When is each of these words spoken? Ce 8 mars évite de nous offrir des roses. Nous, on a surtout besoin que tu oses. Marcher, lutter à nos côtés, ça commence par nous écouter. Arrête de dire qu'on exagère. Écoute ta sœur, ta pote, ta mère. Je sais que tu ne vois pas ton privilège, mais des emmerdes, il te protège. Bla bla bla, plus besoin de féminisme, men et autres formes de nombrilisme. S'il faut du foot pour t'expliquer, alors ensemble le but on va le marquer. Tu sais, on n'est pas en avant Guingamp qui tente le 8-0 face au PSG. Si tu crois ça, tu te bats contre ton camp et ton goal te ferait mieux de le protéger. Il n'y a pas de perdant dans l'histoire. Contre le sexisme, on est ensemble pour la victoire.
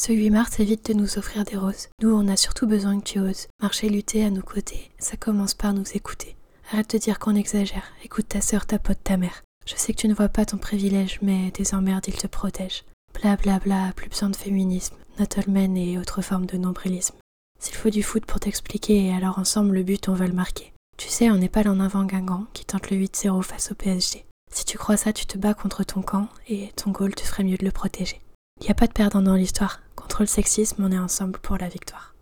Ce 0.00 0.12
8 0.12 0.30
mars 0.30 0.60
évite 0.60 0.86
de 0.86 0.94
nous 0.94 1.18
offrir 1.18 1.44
des 1.44 1.56
roses. 1.56 1.88
Nous, 2.00 2.14
on 2.14 2.28
a 2.28 2.36
surtout 2.36 2.68
besoin 2.68 3.00
que 3.00 3.04
tu 3.04 3.18
oses. 3.18 3.48
Marcher, 3.60 3.88
lutter 3.88 4.24
à 4.24 4.30
nos 4.30 4.42
côtés, 4.42 4.92
ça 5.00 5.16
commence 5.16 5.54
par 5.54 5.74
nous 5.74 5.84
écouter. 5.92 6.36
Arrête 6.70 6.92
de 6.92 6.98
dire 6.98 7.18
qu'on 7.18 7.34
exagère. 7.34 7.82
Écoute 8.04 8.28
ta 8.28 8.40
sœur, 8.40 8.64
ta 8.64 8.78
pote, 8.78 9.00
ta 9.02 9.16
mère. 9.16 9.42
Je 9.66 9.74
sais 9.74 9.92
que 9.92 9.98
tu 9.98 10.06
ne 10.06 10.14
vois 10.14 10.28
pas 10.28 10.46
ton 10.46 10.56
privilège, 10.56 11.18
mais 11.20 11.50
des 11.50 11.74
emmerdes, 11.74 12.06
il 12.06 12.14
te 12.14 12.28
protège. 12.28 12.84
Bla 13.20 13.34
bla 13.34 13.58
bla, 13.58 13.92
plus 13.96 14.08
besoin 14.08 14.30
de 14.30 14.36
féminisme, 14.36 14.94
men 15.48 15.76
et 15.76 15.98
autres 15.98 16.22
formes 16.22 16.46
de 16.46 16.56
nombrilisme. 16.56 17.16
S'il 17.58 17.74
faut 17.74 17.90
du 17.90 18.04
foot 18.04 18.24
pour 18.24 18.38
t'expliquer, 18.38 19.12
alors 19.12 19.40
ensemble 19.40 19.74
le 19.74 19.82
but 19.82 20.08
on 20.08 20.14
va 20.14 20.28
le 20.28 20.32
marquer. 20.32 20.72
Tu 20.96 21.08
sais, 21.08 21.28
on 21.28 21.38
n'est 21.38 21.48
pas 21.48 21.68
en 21.68 21.80
avant 21.80 22.04
Guingamp 22.04 22.46
qui 22.52 22.64
tente 22.64 22.90
le 22.90 22.98
8-0 22.98 23.42
face 23.42 23.72
au 23.72 23.74
PSG. 23.74 24.24
Si 24.52 24.64
tu 24.64 24.78
crois 24.78 24.96
ça, 24.96 25.12
tu 25.12 25.26
te 25.26 25.38
bats 25.38 25.54
contre 25.54 25.82
ton 25.82 26.02
camp 26.02 26.28
et 26.48 26.70
ton 26.76 26.92
goal 26.92 27.16
te 27.16 27.22
ferait 27.22 27.42
mieux 27.42 27.58
de 27.58 27.64
le 27.64 27.72
protéger. 27.72 28.20
Il 28.60 28.64
n'y 28.64 28.70
a 28.70 28.74
pas 28.74 28.86
de 28.86 28.92
perdant 28.92 29.22
dans 29.22 29.34
l'histoire. 29.34 29.80
Contre 30.18 30.32
le 30.32 30.34
sexisme, 30.34 30.82
on 30.82 30.90
est 30.90 30.98
ensemble 30.98 31.38
pour 31.38 31.58
la 31.58 31.68
victoire. 31.68 32.12